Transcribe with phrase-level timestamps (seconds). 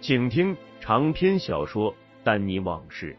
[0.00, 3.16] 请听长篇小说《丹尼往事》，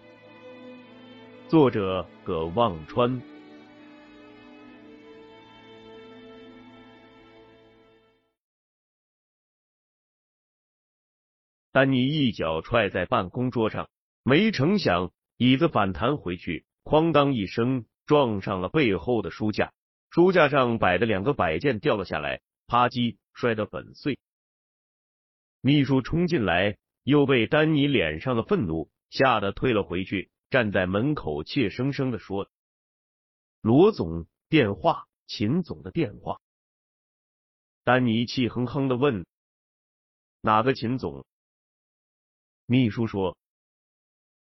[1.50, 3.22] 作者葛望川。
[11.74, 13.90] 丹尼一脚踹在办公桌上，
[14.24, 19.74] 没成想椅子反弹回去，哐当一声撞上了背后的书架，
[20.10, 24.18] 书架上摆的两个摆件掉了下来，啪叽摔得粉碎。
[25.62, 32.50] 秘书冲进来，又被丹尼脸上的愤怒吓得退了回去，站在门口怯生生的说
[33.62, 36.40] ：“罗总电话，秦总的电话。”
[37.84, 39.26] 丹尼气哼哼的问
[40.42, 41.26] ：“哪个秦总？”
[42.66, 43.38] 秘书说：“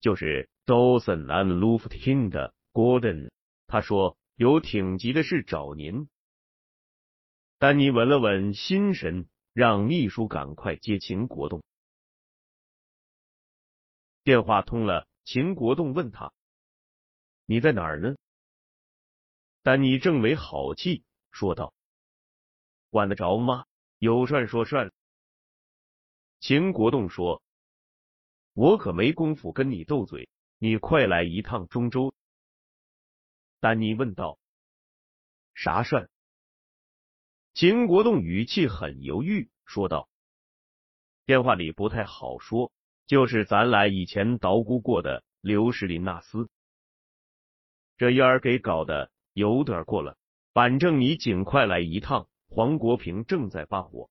[0.00, 3.30] 就是 Dawson and Luftin 的 Gordon。”
[3.66, 6.08] 他说：“有挺急的事找您。”
[7.58, 11.62] 丹尼稳了稳心神，让秘书赶快接秦国栋。
[14.24, 16.32] 电话通了，秦国栋问他
[17.46, 18.16] ：“你在哪儿呢？”
[19.62, 21.72] 丹尼正为好气，说道
[22.90, 23.64] ：“管得着吗？
[23.98, 24.92] 有算说算。”
[26.40, 27.40] 秦国栋说。
[28.54, 30.28] 我可没工夫跟你斗嘴，
[30.58, 32.14] 你快来一趟中州。
[33.58, 34.38] 丹尼问道
[35.54, 36.08] ：“啥事？”
[37.54, 40.08] 秦国栋语气很犹豫，说道
[41.24, 42.72] ：“电话里不太好说，
[43.06, 46.48] 就是咱俩以前捣鼓过的刘士林纳斯，
[47.96, 50.18] 这烟儿给搞的有点过了。
[50.52, 54.10] 反正你尽快来一趟，黄国平正在发火。”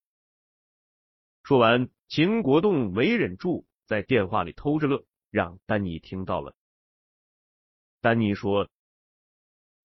[1.43, 3.67] 说完，秦国栋没忍住。
[3.85, 6.55] 在电话里偷着乐，让丹尼听到了。
[7.99, 8.69] 丹尼说：“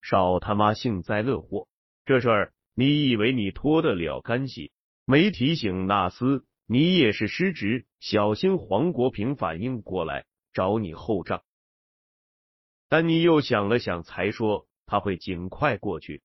[0.01, 1.67] 少他妈幸灾乐祸，
[2.05, 4.71] 这事儿你以为你脱得了干系？
[5.05, 11.43] 没提醒纳斯，你也是失职，小心黄国平反应过来找你后账。”
[12.89, 16.23] 丹尼又想了想，才说他会尽快过去。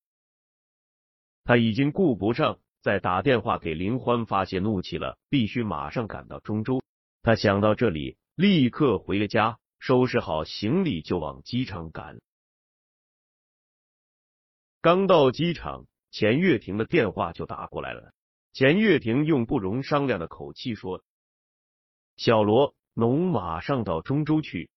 [1.44, 6.84] 他已经顾不上再打电话给林欢发泄怒气了，必须马上赶到中州。
[7.24, 12.22] 他想到这里，立刻回了家，收拾好行李就往机场赶。
[14.82, 18.14] 刚到机场，钱月婷的电话就打过来了。
[18.54, 21.04] 钱月婷用不容商量的口气说
[22.18, 24.70] ：“小罗，农马上到中州去。”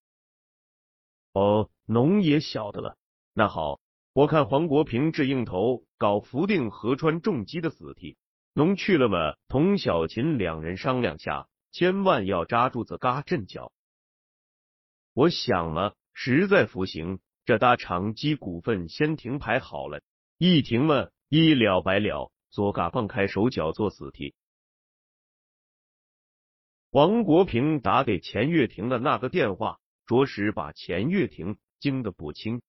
[1.35, 2.97] 哦，农也晓得了。
[3.35, 3.81] 那好，
[4.15, 8.17] 我看黄国平这硬头搞福定合川重机的死替，
[8.55, 9.37] 农去了嘛？
[9.47, 11.49] 同小琴两人商量下。
[11.71, 13.71] 千万要扎住子嘎阵脚！
[15.13, 20.01] 我想了，实在服行，这大长基股份先停牌好了，
[20.39, 24.35] 一停嘛，一了百了，左嘎放开手脚做死题。
[26.91, 32.63] 黄国平打给钱月亭的那个电话，着实把钱月亭惊得不轻。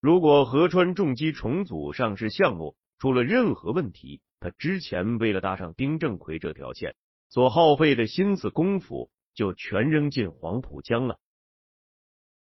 [0.00, 6.96] 如果河川重机重组上市项目出了任何问题，他之前为了搭上丁正奎这条线。
[7.28, 11.20] 所耗费的心思功夫就全扔进黄浦江了。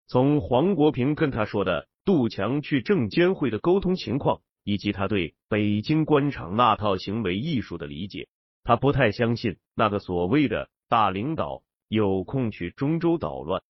[0.08, 8.28] 从黄国平跟他说的杜强去证监会的沟通情况，以及他对北京官场那套行为艺术的理解，
[8.64, 13.62] 他不太相信那个所谓的大领导有空去中州捣乱。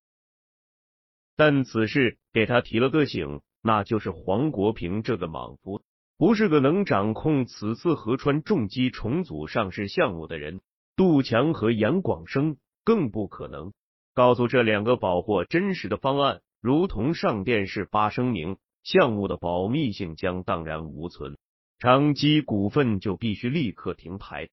[1.36, 5.82] 但此事给他提了个醒，那就是黄国平这个莽夫
[6.18, 10.62] 不是个能掌控此次河川重机重组上市项目的人。
[10.96, 13.74] 杜强和杨广生更不可能
[14.14, 21.38] 告诉这两个保货真实的方案，如同上电视发声明，项目的保密性将荡然无存。
[21.80, 24.50] 长基股份就必须立刻停牌。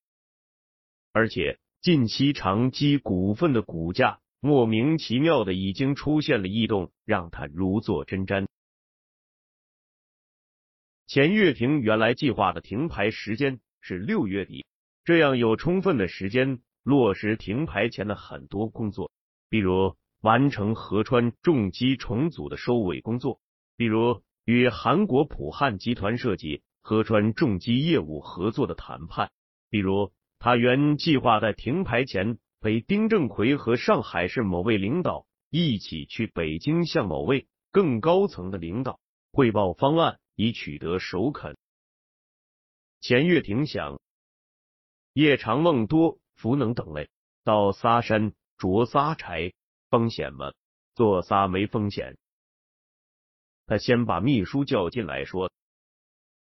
[1.13, 8.47] 而且近期长基股份的股价莫名其妙的已经出现了异动，让他如坐针毡。
[11.07, 14.65] 钱月平原来计划的停牌时间是六月底，
[15.05, 19.11] 这样有充分的时间落实停牌前的很多工作，
[19.49, 23.41] 比如完成河川重机重组的收尾工作，
[23.81, 29.31] 比如与韩国普汉集团设计河川重机业务合作的谈判，
[29.71, 39.01] 比如他原计划在停牌前陪丁正奎和上海市某位领导一起去北京，向某位更高层的领导
[39.33, 40.21] 汇报方案。
[40.35, 41.57] 以取得首肯。
[43.01, 43.99] 钱月亭想，
[45.15, 47.09] 夜长梦多，福能等类，
[47.45, 49.55] 到仨山着仨柴，
[49.89, 50.53] 风险吗？
[50.95, 52.19] 做仨没风险。
[53.71, 55.53] 他先把秘书叫进来，说：“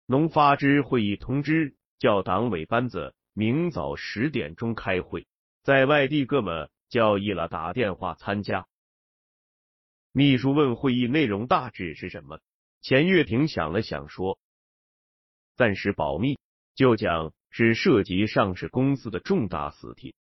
[0.07, 5.27] 农发支会议通知，叫党委班子明早十点钟开会，
[5.61, 8.65] 在外地哥们叫意了打电话参加。”
[10.13, 12.39] 秘书问：“会议内容大致是什么？”
[12.79, 14.39] 钱月亭想了想，说
[15.57, 16.39] ：“暂时保密，
[16.75, 20.15] 就讲是涉及上市公司的重大死题。”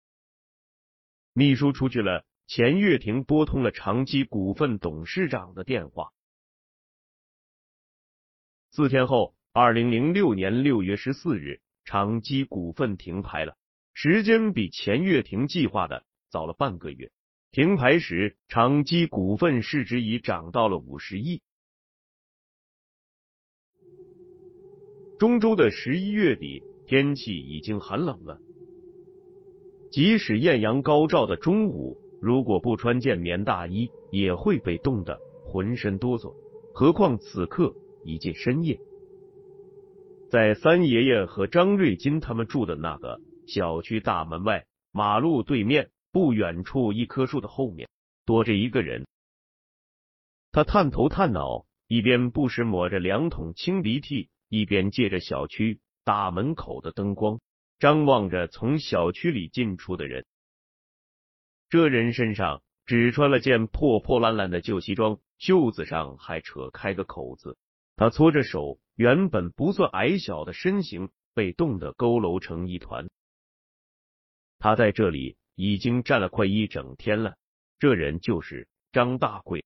[1.36, 6.14] 秘书出去了，钱月亭拨通了长基股份董事长的电话。
[8.78, 13.58] 四天后，二零零六年六月十四日，长基股份停牌了，
[13.96, 17.10] 时间比钱月停计划的早了半个月。
[17.50, 21.42] 停牌时，长基股份市值已涨到了五十亿。
[25.18, 28.40] 中州的十一月底，天气已经很冷了。
[29.92, 36.32] 即使艳阳高照的中午，如果不穿件棉大衣，也会被冻得浑身哆嗦。
[36.76, 37.76] 何况此刻
[38.08, 38.80] 已近深夜，
[40.32, 47.90] 在三爷爷和张瑞金他们住的那个小区大门外，马路对面不远处一棵树的后面，
[48.26, 49.06] 躲着一个人。
[50.54, 54.30] 他探头探脑，一边不时抹着两桶清鼻涕。
[54.50, 57.42] 一边借着小区大门口的灯光，
[57.80, 60.26] 张望着从小区里进出的人。
[61.68, 67.58] 这人身上只穿了件破破烂烂的旧西装，袖子上还扯开个口子。
[67.98, 73.10] 他搓着手，原本不算矮小的身形被冻得佝偻成一团。
[74.60, 77.36] 他在这里已经站了快一整天了。
[77.78, 79.66] 这人就是张大贵。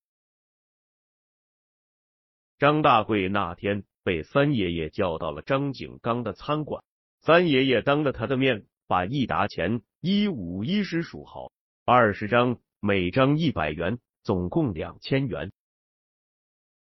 [2.58, 3.84] 张大贵那天。
[4.04, 6.84] 被三爷爷叫到了张景刚的餐馆，
[7.20, 11.52] 三爷爷当着他的面把一沓钱一五一十数好，
[11.86, 15.52] 二十张，每张一百元，总共两千元。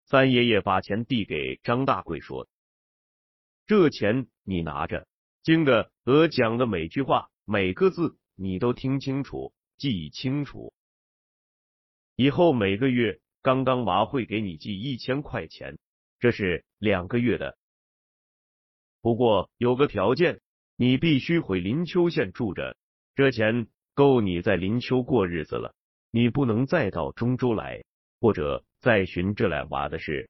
[0.09, 2.47] 三爷爷把钱递给张大贵说
[3.67, 5.05] ：“这钱你拿着，
[5.43, 10.73] 经的和讲的每句话每个字你都听清楚，记清楚。
[12.15, 15.77] 以后每个月刚刚娃会给你寄一千块钱。”
[16.17, 17.59] 这是两个月的，
[19.01, 20.41] 不过有个条件，
[20.75, 22.75] 你必须回林丘县住着，
[23.13, 25.75] 这钱够你在林丘过日子了。
[26.09, 27.85] 你不能再到中州来，
[28.19, 30.29] 或者再寻这俩娃的事。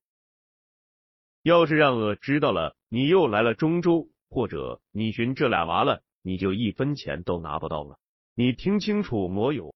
[1.43, 7.97] 要是让我知道了你又来了中州，或者你寻这俩娃了，你就一分钱都拿不到了。
[8.35, 9.73] 你听清楚没有？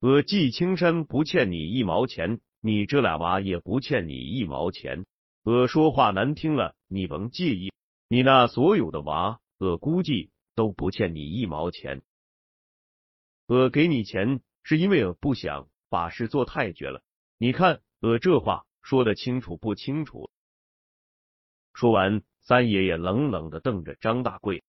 [0.00, 2.40] 我季青山不欠你一毛钱。
[2.64, 5.04] 你这俩娃也不欠你一毛钱，
[5.42, 7.72] 我说话难听了，你甭介意。
[8.06, 12.02] 你那所有的娃，我估计都不欠你一毛钱。
[13.48, 17.02] 我给你钱是因为我不想把事做太绝了。
[17.42, 20.30] 你看呃这话说的清楚不清楚？
[21.74, 24.62] 说完，三爷爷冷冷的瞪着张大贵。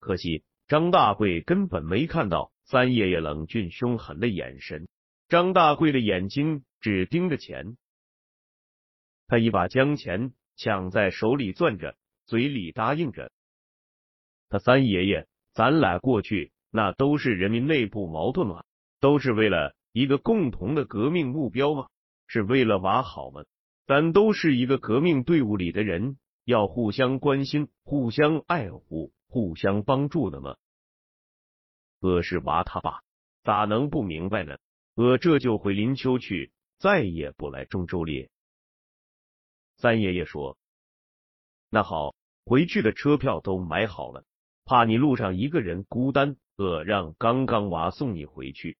[0.00, 4.88] 可惜张大贵根本没看到三爷爷冷峻凶狠的眼神。
[5.28, 7.76] 张大贵的眼睛只盯着钱，
[9.28, 11.96] 他一把将钱抢在手里攥着，
[12.26, 13.30] 嘴里答应着
[14.50, 18.64] ：“他三爷爷，咱俩过去那都是人民内部矛盾嘛，
[18.98, 21.88] 都是为了一个共同的革命目标吗，
[22.28, 23.42] 是为了娃好吗，
[23.84, 30.54] 咱都是一个革命队伍里的人，要互相关心、互相爱护、互相帮助的吗。
[31.98, 33.00] 我是娃他爸，
[33.42, 34.56] 咋能不明白呢？”
[34.94, 38.30] 我这就回林丘去，再也不来中州列。
[39.78, 40.56] 三爷爷说
[41.70, 42.14] ：“那好，
[42.44, 44.24] 回去的车票都买好了，
[44.64, 48.78] 怕你路上一个人孤单，我让刚刚娃送你回去。”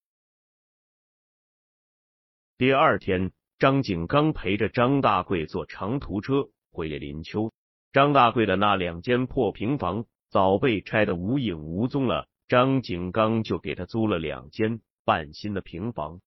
[2.59, 7.53] 第二天，张景刚陪着张大贵坐长途车回了林丘。
[7.93, 16.21] 张大贵的那两间破平房早被拆得无影无踪了，张景刚就给他租了两间半新的平房，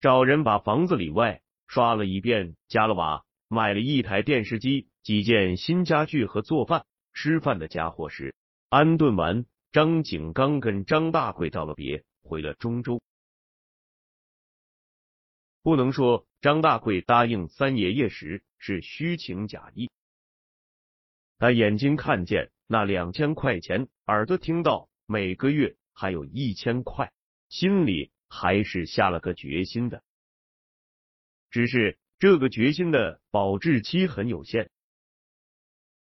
[0.00, 8.34] 找人把房子里外刷了一遍，加了瓦，买了一台电视机、几件新家具和做饭、吃饭的家伙时，
[8.70, 9.44] 安顿完。
[9.70, 13.02] 张景刚跟张大贵道了别，回了中州。
[15.62, 19.90] 不能说张大贵答应三爷爷时是虚情假意，
[21.38, 27.12] 他眼睛看见那两千块钱，耳朵听到每个月还有一千块，
[27.48, 30.02] 心里还是下了个决心的。
[31.50, 34.70] 只是这个决心的保质期很有限。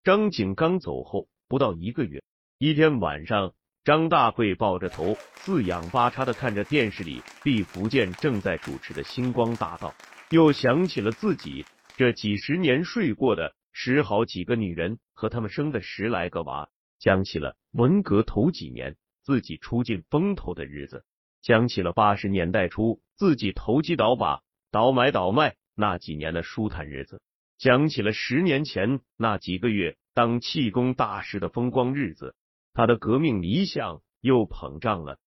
[0.03, 2.23] 张景刚走后不到一个月。
[2.59, 9.91] 一天晚上，张大贵抱着头，四仰八叉的看着电视里毕福剑正在主持的《星光大道》，
[10.31, 21.05] 又想起了自己这几十年睡过的十好几个女人和他们生的十来个娃，想起了文革头几年自己出尽风头的日子，
[21.43, 27.21] 想起了八十年代初自己投机倒把、倒买倒卖那几年的舒坦日子，
[27.59, 32.35] 想起了十年前那几个月当气功大师的风光日子。
[32.75, 35.21] 他的革命理想又膨胀了。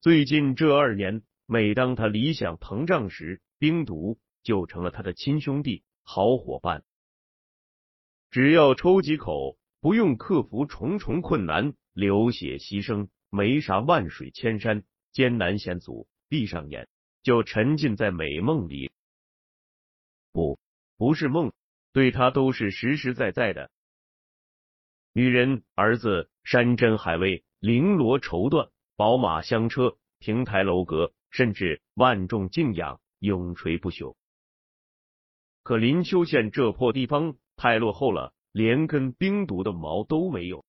[0.00, 6.84] 最近这二年，每当他理想膨胀时，冰毒就成了他的亲兄弟、好伙伴。
[8.30, 16.88] 只要抽几口，不用克服重重困难、流血牺牲，没啥万水千山、艰难险阻，闭上眼
[17.24, 18.92] 就沉浸在美梦里。
[20.30, 20.60] 不，
[20.96, 21.52] 不是梦，
[21.92, 23.72] 对他都是实实在在的。
[25.16, 34.16] 女人、儿子，山珍海味，绫罗绸缎，宝马香车，亭台楼阁，甚至万众敬仰，永垂不朽。
[35.62, 40.64] 可林丘县这破地方太落后了，连根冰毒的毛都没有。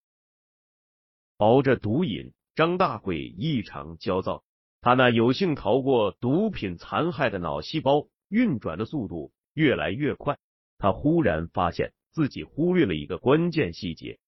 [1.37, 4.43] 熬着毒瘾，张大贵异常焦躁。
[4.79, 10.37] 他那有幸逃过毒品残害的脑细胞运转的速度越来越快。
[10.77, 14.19] 他忽然发现自己忽略了一个关键细节。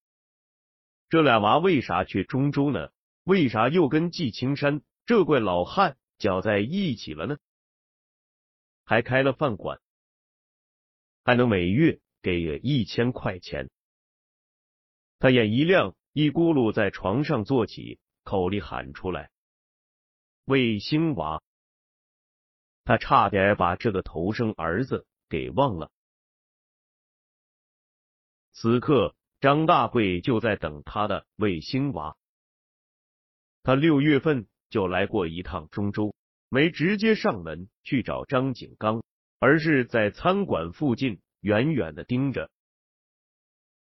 [1.09, 2.89] 这俩娃为啥去中州呢？
[3.23, 7.37] 为啥又跟季青山这怪老汉搅在一起了呢？
[8.83, 9.79] 还开了饭馆，
[11.23, 13.69] 还能每月给一千块钱。
[15.19, 19.31] 他眼一亮，一咕噜在床上坐起，口里喊出来
[20.43, 21.41] ：“卫星娃！”
[22.83, 25.89] 他差点把这个头生儿子给忘了。
[28.51, 29.15] 此刻。
[29.39, 32.15] 张大贵就在等他的卫星娃。
[33.61, 36.15] 他六月份就来过一趟中州，
[36.49, 39.03] 没直接上门去找张景刚，
[39.39, 42.49] 而是在餐馆附近远远的盯着。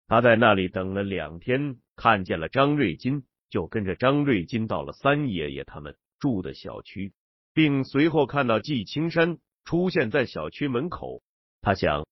[0.07, 7.12] 他在那里等了两天，看见了张瑞金，就跟着张瑞金到了三爷爷他们住的小区，
[7.55, 11.23] 并随后看到季青山出现在小区门口。
[11.62, 12.07] 他想，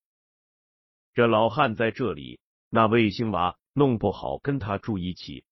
[1.12, 2.40] 这老汉在这里。
[2.68, 5.44] 那卫星娃弄不好跟他住一起，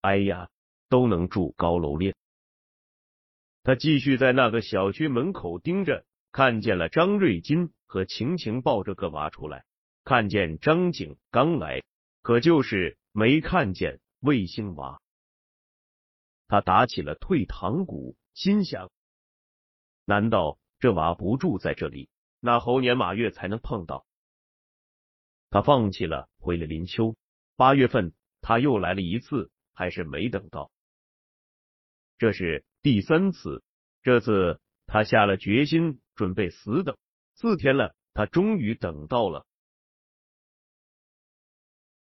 [0.00, 0.50] 哎呀，
[0.88, 2.14] 都能住高楼链。
[3.62, 9.64] 他继续在那个小区门口盯着，看见了张瑞金和晴晴抱着个娃出来，
[10.04, 11.82] 看见张景刚来，
[12.22, 15.00] 可就是没看见卫星娃。
[16.48, 18.90] 他打起了退堂鼓，心想：
[20.04, 22.08] 难道这娃不住在这里，
[22.40, 24.06] 那猴年马月才能碰到？
[25.50, 27.16] 他放弃了，回了林丘。
[27.56, 30.70] 八月份他又来了一次，还是没等到。
[32.18, 33.62] 这是第三次，
[34.02, 36.96] 这次他下了决心，准备死等。
[37.34, 39.46] 四天了，他终于等到了。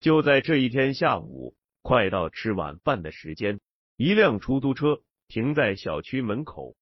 [0.01, 3.61] 就在这一天下午，快到吃晚饭的时间，
[3.97, 6.77] 一辆出租车停在小区门口，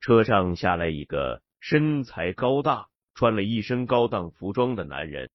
[0.00, 2.89] 车上下来一个身材高大。
[3.20, 5.28] 穿了一身高档服装的男人，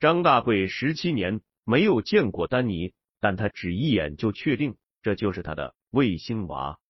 [0.00, 6.80] 张大贵十七年没有见过丹尼，但他只一眼就确定这就是他的卫星娃，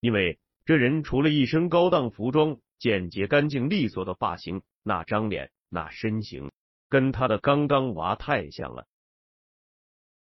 [0.00, 6.52] 因为这人除了一身高档服装、简洁干净利索的发型，那张脸、那身形，
[6.90, 8.86] 跟他的刚刚娃太像了。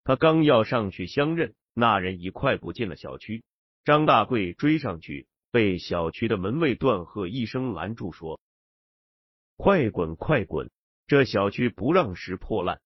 [0.04, 3.44] 他刚要上去相认，那人已快步进了小区，
[3.86, 5.28] 张大贵追上去。
[5.54, 8.42] 被小区的门卫断喝一声拦住，说
[9.56, 10.72] ：“快滚，快滚！
[11.06, 12.82] 这小区不让拾破烂。”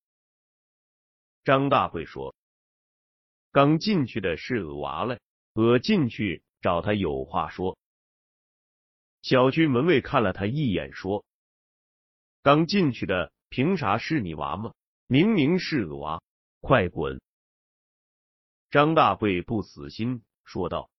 [1.46, 2.36] 张大贵说
[3.54, 5.22] ：“刚进去的是娃嘞，
[5.54, 7.78] 我进去找他有话说。
[9.22, 11.24] 小区门卫看了他一眼，说
[12.44, 14.74] ：“刚进去的，凭啥是你娃吗？
[15.08, 16.22] 明明是我娃，
[16.60, 17.22] 快滚！”
[18.70, 20.92] 张大贵不死心，说道：“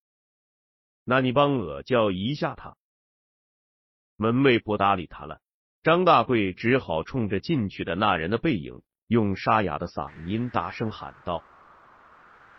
[1.10, 2.76] 那你帮我叫一下他。”
[4.16, 5.40] 门卫不搭理他了，
[5.82, 11.42] 张大贵只好冲着进去的那人的背影，用沙哑的嗓音大声喊道：“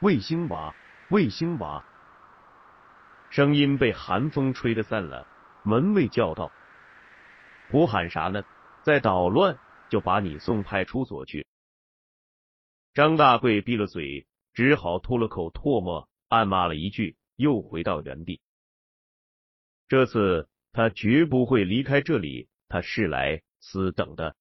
[0.02, 0.74] 卫星娃，
[1.12, 1.86] 卫星娃！”
[3.30, 5.28] 声音被寒风吹得散了。
[5.62, 6.52] 门卫叫道
[7.70, 8.44] ：“胡喊啥呢？
[8.82, 11.46] 再捣乱就把你送派出所去。”
[12.96, 18.40] 张大贵闭了嘴，只好吐了口唾沫，暗骂了一句，又回到原地。
[19.88, 20.48] 这次。
[20.72, 24.36] 他绝不会离开这里，他是来死等的。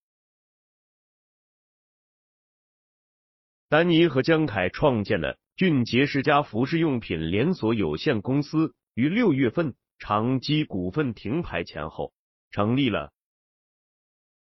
[3.71, 12.13] 丹尼和江凯创建了俊杰世家服饰用品连锁有限公司，于六月份长基股份停牌前后
[12.51, 13.11] 成立了。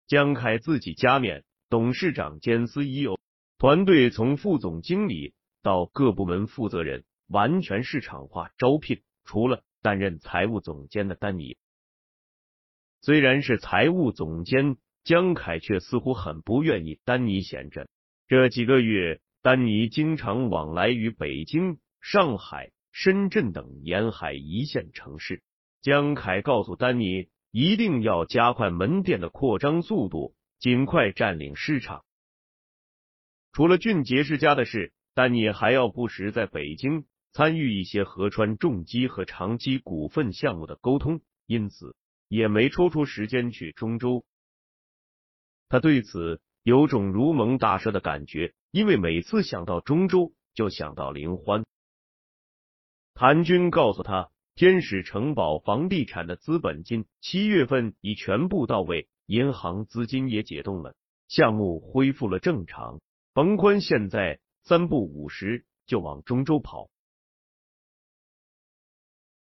[0.05, 3.17] 江凯自己加冕，董事长兼 CEO，
[3.57, 9.01] 团队从副总经理到各部门负责人，完全市场化招聘。
[9.23, 11.55] 除了担任财务总监的丹尼。
[13.01, 17.87] 虽然是财务总监，江凯却似乎很不愿意丹尼闲着。
[18.27, 25.43] 这几个月，丹尼经常往来于北京、上海、深圳等沿海一线城市。
[25.81, 32.03] 江凯告诉丹尼，一定要加快门店的扩张速度，尽快占领市场。
[33.53, 41.95] 除了俊杰世家的事，丹尼还要不时在北京参与一些合川重机和长机股份项目的沟通，因此。
[42.31, 44.23] 也没抽出时间去中州，
[45.67, 51.65] 他对此有种如蒙大赦的感觉，因为每次想到中州，就想到林欢。
[53.15, 60.95] 谭军告诉他，天使城堡房地产的资本金七月份已全部到位，银行资金也解冻了，
[61.27, 63.01] 项目恢复了正常。
[63.33, 66.91] 冯宽现在三不五时就往中州跑，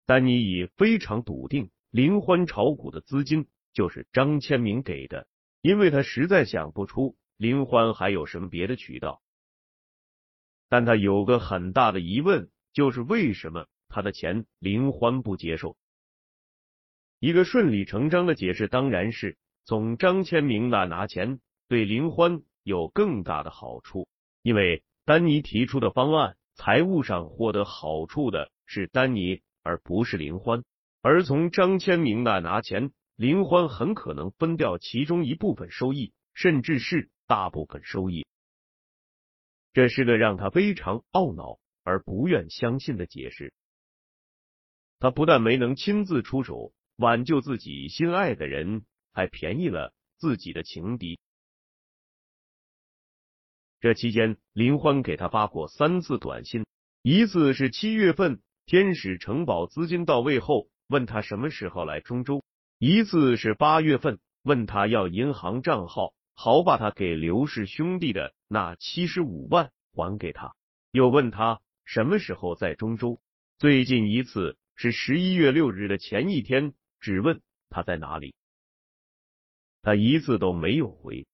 [0.06, 1.72] 丹尼已非常笃定。
[1.90, 5.28] 林欢炒股的资金就是张千明给的，
[5.62, 9.22] 因为他实在想不出林欢还有什么别的渠道。
[10.70, 15.78] 但他有个很大的疑问，就是为什么他的钱林欢不接受？
[17.20, 24.08] 一个顺理成章的解释当然是从张千明那拿钱对林欢有更大的好处，
[24.42, 30.64] 因为丹尼提出的方案财务上获得好处的是丹尼，而不是林欢。
[31.02, 38.26] 而从张千明那拿钱，林欢很可能分掉其中一部分收益，甚至是大部分收益。
[39.74, 43.52] 这是个让他非常懊恼而不愿相信的解释。
[45.00, 51.20] 他不但没能亲自出手挽救自己心爱的人，还便宜了自己的情敌。
[53.82, 56.66] 这期间，林欢给他发过三次短信，
[57.02, 60.68] 一次是七月份天使城堡资金到位后。
[60.88, 62.44] 问他什么时候来中州？
[62.78, 70.52] 一次是八月份，问他要银行账号，好把他给刘氏兄弟的那七十五万还给他；
[70.92, 73.20] 又问他什么时候在中州。
[73.58, 78.36] 最近一次是十一月六日的前一天，只问他在哪里，
[79.82, 81.26] 他一次都没有回。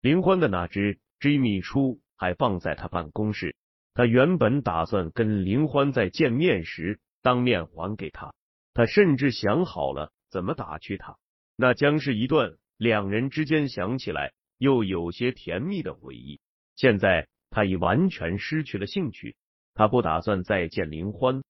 [0.00, 3.56] 林欢的那支追秘书还放在他办公室，
[3.94, 7.00] 他原本打算跟林欢在见面时。
[7.22, 8.34] 当面还给他，
[8.74, 11.16] 他甚至想好了怎么打趣他，
[11.56, 16.38] 那将是一段两人之间想起来又有些甜蜜的回忆。
[16.76, 19.36] 现在他已完全失去了兴趣，
[19.72, 21.42] 他不打算再见林欢。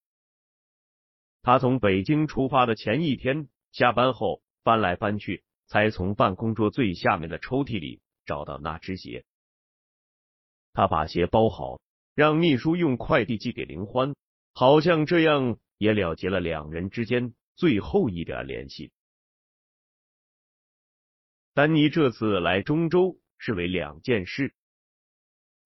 [1.43, 9.25] 他从北京出发的前一天下班后翻来翻去，才从办公桌最下面的抽屉里找到那只鞋。
[10.73, 11.81] 他把鞋包好，
[12.15, 14.15] 让秘书用快递寄给林欢，
[14.53, 15.59] 好像这样。
[15.77, 18.93] 也了结了两人之间最后一点联系。
[21.53, 24.55] 丹尼这次来中州是为两件事，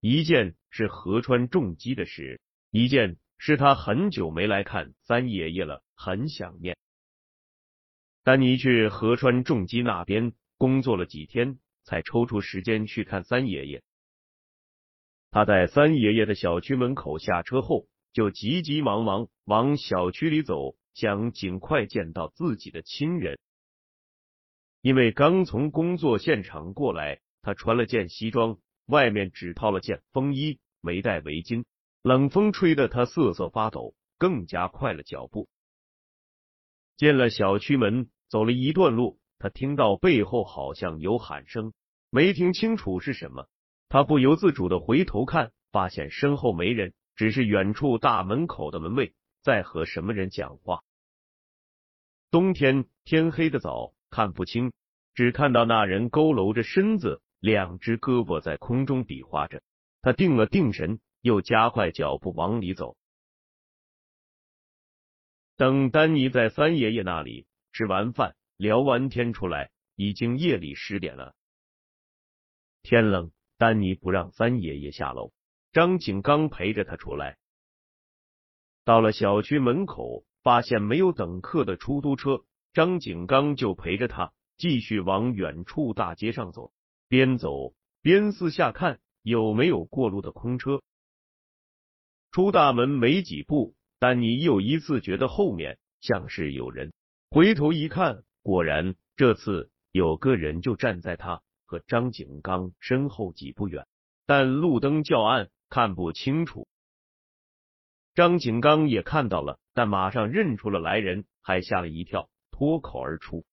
[0.01, 6.77] 一件是河川重机的事，一件是他很久没来看三爷爷了，很想念。
[8.25, 13.83] 丹尼去河川重机那边工作了几天，才抽出时间去看三爷爷。
[15.31, 17.87] 他在三爷爷的小区门口下车后。
[18.15, 23.39] 就急急忙忙往小区里走，想尽快见到自己的亲人。
[24.81, 31.65] 因为刚从工作现场过来，他穿了件西装，外面只套了件风衣，没戴围巾，
[32.03, 35.49] 冷风吹得他瑟瑟发抖，更加快了脚步。
[36.97, 41.73] 进了小区门，走了一段路，他听到背后好像有喊声，
[42.11, 43.47] 没听清楚是什么。
[43.89, 50.83] 他不由自主的回头看，发现身后没人，只是远处大门口的门卫在和什么人讲话。
[52.31, 54.73] 冬天天黑的早，看不清，
[55.15, 59.63] 只看到那人佝偻着身子，两只胳膊在空中比划着。
[60.03, 62.97] 他定了定神，又加快脚步往里走。
[65.57, 71.35] 等丹尼在三爷爷那里吃完饭、聊完天出来，已经夜里十点了。
[72.83, 75.33] 天冷，丹尼不让三爷爷下楼，
[75.73, 77.37] 张景刚陪着他出来。
[78.85, 86.73] 到了小区门口，发现没有等客的出租车，张景刚就陪着他继续往远处大街上走，
[87.09, 90.81] 边走边四下看有没有过路的空车。
[92.31, 93.75] 出大门没几步。
[94.01, 96.93] 丹尼又一次觉得后面像是有人，
[97.31, 103.87] 回头一看，果然这次有个人就站在他和张景刚身后几步远，
[104.25, 106.67] 但路灯较暗，看不清楚。
[108.15, 113.45] 张景刚也看到了，但马上认出了来人，还吓了一跳，脱口而出：“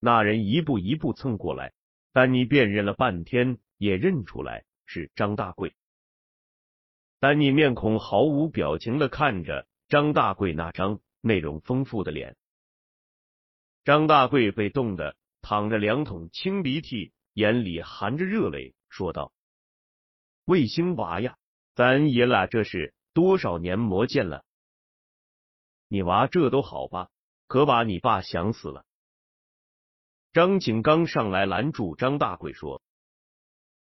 [0.00, 1.72] 那人一步一步蹭过来，
[2.12, 4.64] 丹尼辨认了半天，也认出来。
[4.90, 5.74] 是张大贵，
[7.20, 12.36] 丹尼面孔毫无表情的看着张大贵那张内容丰富的脸。
[13.84, 19.32] 张大贵被冻得淌着两桶清鼻涕，眼里含着热泪，说道
[20.44, 21.36] ：“卫星娃呀，
[21.74, 24.44] 咱爷俩这是多少年没见了？
[25.88, 27.08] 你娃这都好吧？
[27.46, 28.84] 可把你爸想死了。”
[30.32, 32.82] 张景刚上来拦住张大贵说：“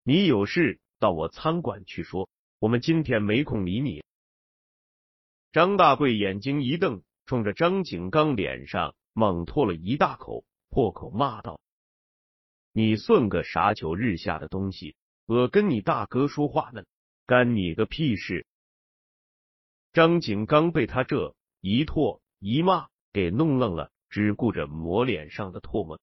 [0.05, 4.03] 你有事？”到我餐馆去说，我们今天没空理你。
[5.53, 11.61] 张大贵眼睛一瞪，冲着张景刚脸上猛吐了一大口，破口骂道
[12.71, 14.95] ：“你算个啥球日下的东西？
[15.27, 16.85] 我跟你大哥说话呢，
[17.27, 18.47] 干你个屁事！”
[19.93, 25.99] 张景刚被他这一唾一骂给弄愣了，只顾着抹脸上的唾沫。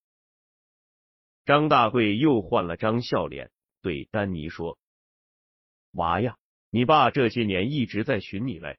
[1.46, 3.50] 张大贵又换了张笑脸，
[3.82, 4.78] 对丹尼说。
[5.92, 6.38] 娃呀，
[6.70, 8.78] 你爸这些年一直在寻你嘞，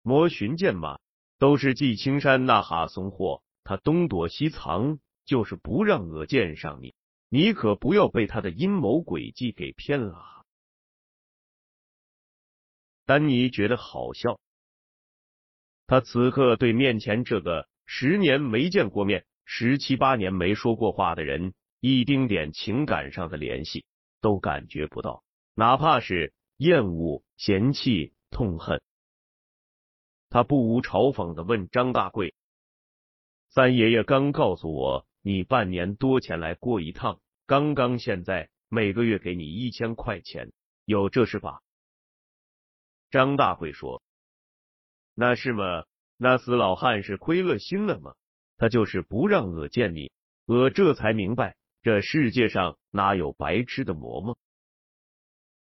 [0.00, 0.98] 摸寻见吗？
[1.38, 6.94] 都是季青山那哈怂货，他东躲西藏，就是不让我见上你。
[7.28, 10.44] 你可不要被他的阴谋诡计给骗了。
[13.04, 14.38] 丹尼觉得好笑，
[15.86, 23.84] 他此刻对面前这个十年没见过面、十七八年没说过话的人，一丁点情感上的联系
[24.20, 25.22] 都感觉不到。
[25.54, 28.82] 哪怕是厌恶、嫌弃、痛恨，
[30.28, 32.34] 他不无嘲讽的问张大贵
[33.48, 40.52] ：“三爷爷刚告诉我，你半年多前来过一趟，刚刚现在每个月给你一千块钱，
[40.84, 41.60] 有这事吧？”
[43.10, 44.02] 张大贵说
[45.14, 45.84] ：“那是吗？
[46.16, 48.14] 那死老汉是亏了心了吗？
[48.58, 50.10] 他就是不让我见你，
[50.44, 54.38] 我这才明白，这世界上哪有白吃的馍馍。”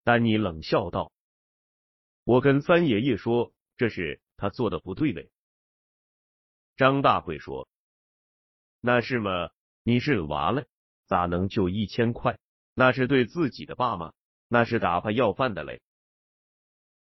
[0.05, 1.11] 丹尼冷笑道
[2.23, 5.31] ：“我跟三爷爷说，这是他做的不对嘞。”
[6.77, 7.69] 张大贵说
[8.81, 9.51] ：“那是吗？
[9.83, 10.67] 你是娃嘞，
[11.07, 12.39] 咋能就一千块？
[12.75, 14.13] 那是对自己的爸妈？
[14.49, 15.81] 那是打发要饭的嘞。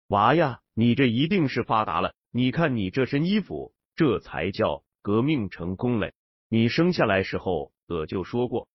[0.06, 2.14] 娃呀，你这一定是发达了。
[2.30, 6.14] 你看你这身衣服，这才叫革命成功嘞。
[6.48, 8.68] 你生下来时候，我就说过。”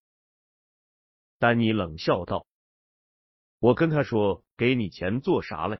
[1.39, 2.45] 丹尼冷笑道。
[3.59, 5.79] 我跟他说：“给你钱做啥嘞？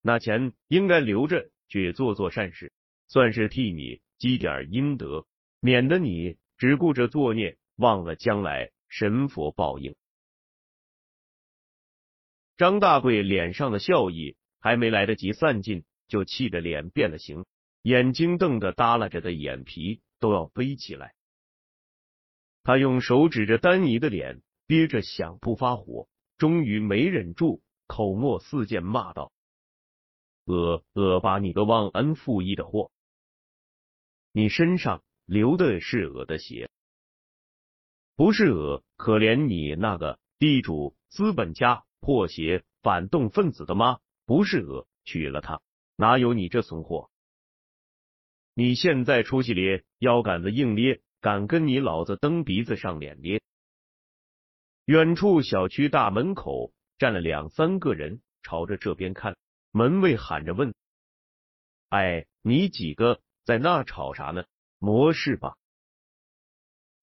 [0.00, 2.72] 那钱应该留着去做做善事，
[3.08, 5.26] 算是替你积点阴德，
[5.60, 9.94] 免得你只顾着作孽，忘了将来神佛报应。”
[12.56, 17.44] 张大贵脸上的笑意还没来得及散尽，就气得脸变了形，
[17.82, 21.14] 眼睛瞪得耷拉着的眼皮都要飞起来。
[22.64, 26.08] 他用手指着丹尼的脸，憋着想不发火。
[26.36, 29.32] 终于没忍住，口沫四溅，骂道
[30.48, 32.90] ：“我我把你个忘恩负义的货！
[34.32, 36.70] 你身上流的是我的血，
[38.16, 45.60] 不是我可怜你那个地主、资本家、破鞋、反动分子的妈，不是我娶了她，
[45.96, 47.10] 哪有你这怂货？
[48.54, 53.42] 你现在出息咧，腰杆子硬咧，敢跟你老子蹬鼻子上脸咧！”
[54.86, 59.36] 远处小区大门口站了两三个人，朝着这边看。
[59.70, 60.74] 门卫喊着问
[61.90, 64.44] ：“哎，你几个在那吵啥呢？
[64.78, 65.56] 没事吧？”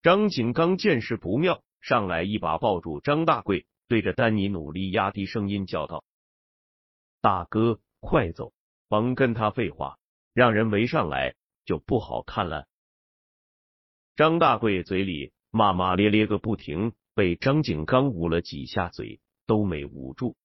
[0.01, 6.04] 张景刚见势不妙，上来一把抱住张大贵，对着丹尼努力压低声音叫道
[7.21, 8.54] ：“大哥，快走，
[8.88, 9.97] 甭跟他废话，
[10.34, 12.67] 让人围上来就不好看了。”
[14.15, 16.93] 张大贵嘴里骂骂咧咧个不停。
[17.15, 20.36] 被张景刚捂了几下嘴，都没捂住。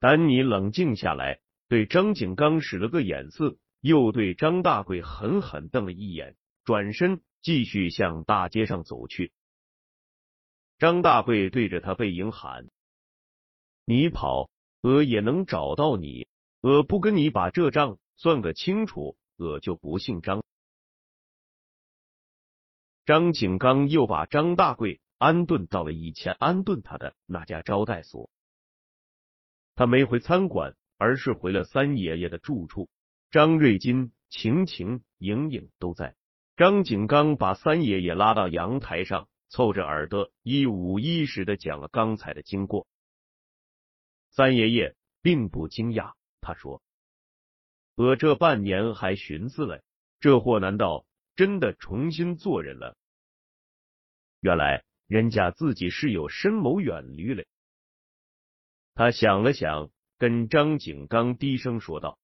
[0.00, 9.30] 丹尼冷静下来，对张景刚使了个眼色，又对张大贵狠狠瞪了一眼，转身继续向大街上走去。
[10.78, 12.70] 张大贵对着他背影喊
[13.84, 14.48] ：“你跑，
[14.80, 16.26] 我也能找到你。
[16.62, 20.42] 我不跟你把这账算个清楚，我就不姓张。”
[23.04, 25.00] 张景刚又把张大贵。
[25.18, 28.30] 安顿到了以前安顿他的那家招待所，
[29.80, 32.90] 他没回餐馆，而是回了三爷爷的住处。
[33.30, 36.16] 张瑞金、晴晴、莹莹都在。
[36.54, 42.86] 张景刚把三爷爷拉到阳台上，凑着耳朵一五一十的讲了刚才的经过。
[44.28, 46.12] 三爷爷并不惊讶，
[46.42, 46.82] 他说
[47.96, 49.82] ：“我这半年还寻思嘞，
[50.20, 52.98] 这货难道真的重新做人了？
[54.40, 57.48] 原来。”人家自己是有深谋远虑嘞。
[58.94, 62.18] 他想了想，跟张景刚低声说道：“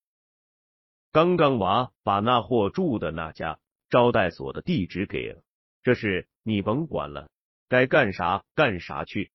[1.13, 5.43] 刚刚娃把那货住的那家招待所的地址给了，
[5.83, 7.31] 这事你甭管了，
[7.69, 9.33] 该干啥干啥去。”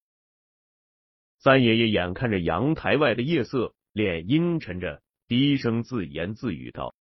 [1.38, 6.94] 三爷爷眼看着阳台外的夜色，脸阴沉着，低声自言自语道：“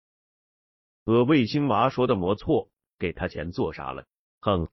[1.05, 4.07] 我卫星娃说的没错，给他钱做啥了？
[4.41, 4.69] 哼！”